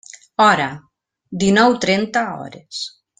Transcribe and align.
Hora: 0.45 0.69
dinou 1.43 1.77
trenta 1.87 2.25
hores. 2.39 2.85